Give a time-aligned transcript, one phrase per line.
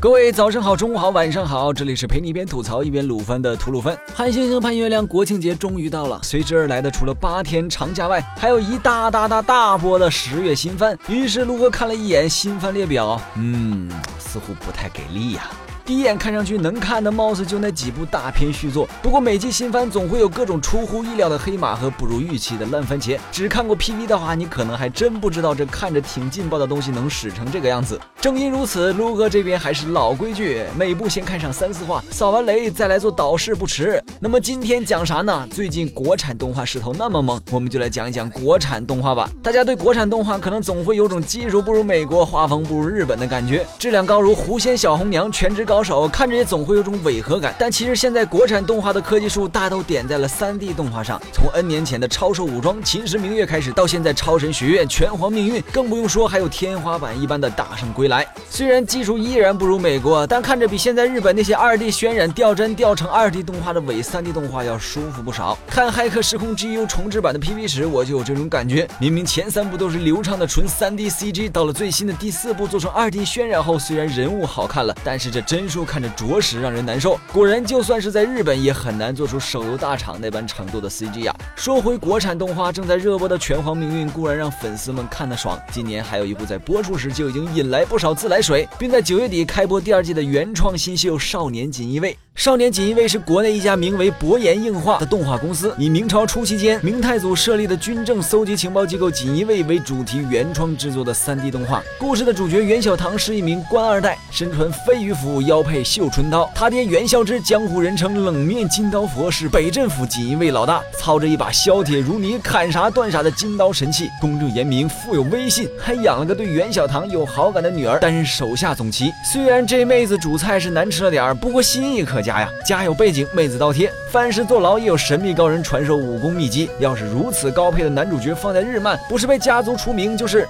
[0.00, 3.98] 各位早上好，中午好，晚上好，这里是陪你一边吐槽一边撸番的吐鲁番。
[4.14, 6.20] 盼星星盼月亮，国庆节终于到了。
[6.22, 10.96] 随之而来的，除了八天长假外，还有一大大大大波的十月新番。
[11.08, 13.90] 于是陆哥看了一眼新番列表，嗯，
[14.20, 15.50] 似乎不太给力呀。
[15.88, 18.86] 第一眼看上去能看的，貌似就那几部大片续作。
[19.00, 23.18] 不过每季新番总会有各种出乎意料的黑马和不如预期的烂番茄。
[23.32, 27.98] 只看过 PV 的话，你可能还真不知道这看着挺劲爆的东西能使成这个样子。
[28.20, 33.98] 正因如此，撸哥这边还是老规矩，每部先看上三四话，扫完雷再来做导视不迟。
[34.20, 35.48] 那么今天讲啥呢？
[35.50, 39.26] 最近国产动画势头那么猛，我们就来讲一讲国产动画吧。
[39.42, 45.77] 大家对国产动画可能总会有种技术不如美国、画风不如日本的感觉，质量高如狐仙、小红娘、全职高。
[45.78, 51.22] 高手看着也总会有种违和感，但其实现在国产动画的科技树大都点在了 3D 动画上。
[51.32, 58.26] 从 N 年前的超兽武装、秦时明月开始，到现在超神学院、拳皇命运，更不用说还有天花板一般的大圣归来。
[58.50, 65.56] 虽然技术依然不如美国，但看着比现在日本那些 2D 渲染掉帧掉成 2D 动画的伪 3D 动画要舒服不少。
[65.68, 68.88] 看《骇客时空 GU》重置版的 PV 时，我就有这种感觉。
[68.98, 75.78] 明明前三部都是流畅的纯 3D CG，到了最新的第四部做成 2D 渲染后，虽然人物好看了，但是这真帧。
[75.78, 77.20] 数看着着实让人难受。
[77.32, 81.34] 果然，就算是在日本，也很难做出手游大厂那般程度的 CG 呀。
[81.54, 92.12] 说回国产动画，正在热播的《拳皇命运》固然让粉丝们看得爽，今年还有一部在播出时就已经引来不少自来水，并在九月底开播第二季的原创新秀《少年锦衣卫》。
[92.38, 101.82] 少年锦衣卫是国内一家名为博研映画的动画公司，以明朝初期间明太祖设立的军政搜集情报机构锦衣卫为主题原创制作的 3D 动画。
[101.98, 106.48] 故事的主角袁小棠是一名官二代，身穿飞鱼服，腰配绣春刀。
[106.54, 119.10] 他爹袁孝之，江湖人称冷面金刀佛，是北镇府锦衣卫老大，操着一把削铁如泥、砍啥断啥的金刀神器，公正严明，富有威信，还养了个对袁小棠有好感的女儿，担任手下总旗。
[119.24, 122.27] 虽然这妹子煮菜是难吃了点儿，不过心意可嘉。
[122.28, 126.68] 家呀，家有背景，妹子倒贴，犯事坐牢也有神秘高人传授武功秘籍。
[126.78, 130.46] 要是如此高配的男主角放在日漫，不是被家族除名，就是。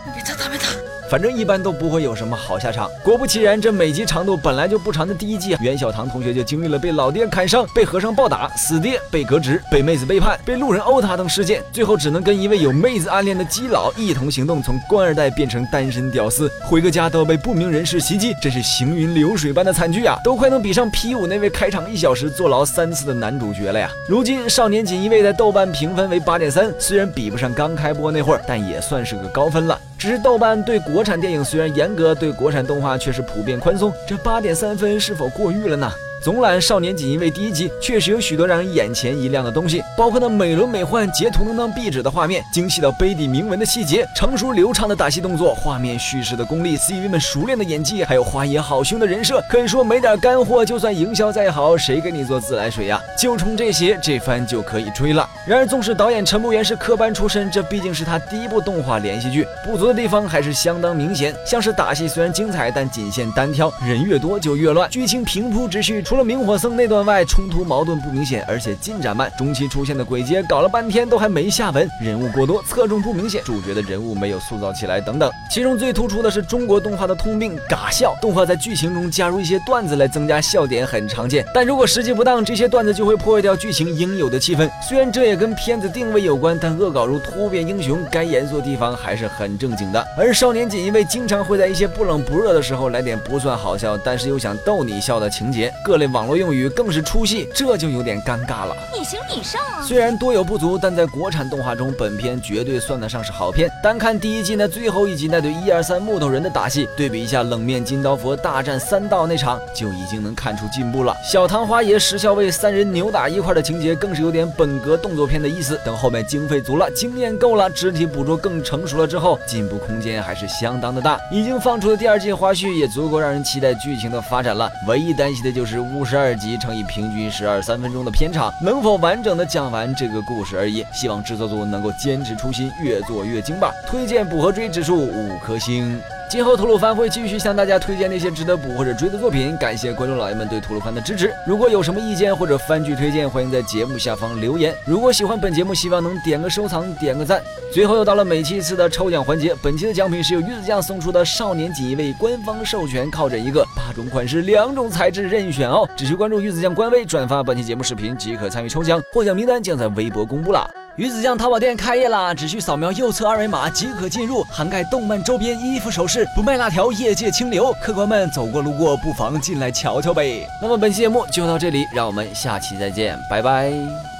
[1.08, 2.90] 反正一般都不会有什么好下场。
[3.02, 20.18] 果不其然，这每集长度本来就不长的第一季，袁小棠同学就经历了被老爹砍伤、被和尚暴打、死爹、被革职、被妹子背叛、被路人殴打等事件，最后只能跟一位有妹子暗恋的基佬一同行动，从官二代变成单身屌丝，回个家都要被不明人士袭击，真是行云流水般的惨剧啊！
[20.22, 23.90] 都快能比上 P 五那位开场一小时坐牢三次的男主角了呀！
[24.08, 29.78] 如今《少年锦衣卫》在豆瓣评分为八点三，虽然比不上刚开播那会儿，但也算是个高分了。
[29.98, 33.92] 只是豆瓣对国产电影虽然严格，对国产动画却是普遍宽松。
[34.06, 35.90] 这八点三分是否过誉了呢？
[36.20, 53.00] 总览《少年锦衣卫》第一集，确实有许多让人眼前一亮的东西，包括那美轮美奂、截图能当壁纸的画面，精细到碑底铭文的细节，成熟流畅的打戏动作，画面叙事的功力，CV 们熟练的演技，还有花爷好凶的人设，可以说没点干货，就算营销再好，谁给你做自来水呀？
[53.16, 55.28] 就冲这些，这番就可以追了。
[55.46, 61.32] 然而，纵使导演陈木元是科班出身，这毕竟是他第一部动画连续剧，不足的地方还是相当明显。
[61.46, 66.04] 像是打戏虽然精彩，但仅限单挑，人越多就越乱，剧情平铺直叙。
[66.08, 69.30] 除了明火僧那段外，冲突矛盾不明显，而且进展慢。
[69.36, 75.30] 中期出现的鬼街搞了半天都还没下文，人物过多，侧重不明显，主角的人物没有塑造起来等等。
[75.50, 78.16] 其中最突出的是中国动画的通病——尬笑。
[78.22, 84.66] 动画在剧情中加入一些段子来增加笑点很常见，但如果时机不当，这些段子就会破坏掉剧情应有的气氛。
[84.80, 90.02] 虽然这也跟片子定位有关，但恶搞如突变英雄，该严肃的地方还是很正经的。
[90.16, 96.38] 而少年锦衣卫经常会在一些不冷不热的时候来点不算好笑，但是又想逗你笑的情节，各类网络。
[96.38, 98.76] 用语更是出戏，这就有点尴尬了。
[98.96, 99.82] 你行你上啊！
[99.82, 103.68] 虽然多有不足，但在国产动画中，本片绝对算得上是好片。
[103.82, 111.12] 单看第一季那最后一集那对一二三木头人的打戏，对比一下冷面金刀佛大战三道那场，就已经能看出进步了。
[111.24, 115.76] 小唐花爷石校尉三人扭打一块的情节，更是有点本格动作片的意思。
[115.84, 121.18] 等后面经费足了，经验够了，肢体捕捉更成熟了之后，进步空间还是相当的大。
[121.32, 124.70] 已经放出的第二季花絮也足够让人期待剧情的发展了。
[124.86, 126.38] 唯一担心的就是五十二。
[126.38, 130.84] 集乘以平均十二三分钟的片场，能否完整的讲完这个故事而已。
[130.92, 133.72] 希望制作组能够坚持初心，越做越精吧。
[133.88, 136.00] 推荐捕和追指数五颗星。
[136.30, 139.56] 今后吐鲁番会继续向大家推荐那些值得补或者追的作品。
[139.56, 141.32] 感谢观众老爷们对吐鲁番的支持。
[141.46, 144.74] 如果有什么意见或者番剧推荐，欢迎在节目下方留言。
[144.84, 147.42] 如果喜欢本节目，希望能点个收藏，点个赞。
[147.72, 155.88] 最后又到了每期一次的抽奖环节，本期的奖品是由鱼子酱送出的《少年锦衣卫》官方授权靠枕一个，八种款式，两种材质任选哦。
[155.96, 160.87] 只需关注鱼子酱官微，转发本期节目视频即可参与抽奖，获奖名单将在微博公布了。
[160.98, 167.72] 鱼子酱淘宝店开业啦，只需扫描右侧二维码即可进入，涵盖动漫周边、衣服、首饰，不卖辣条，业界清流。
[167.80, 170.44] 客官们走过路过，不妨进来瞧瞧呗。
[170.60, 174.17] 那么本期节目就到这里，让我们下期再见，拜拜。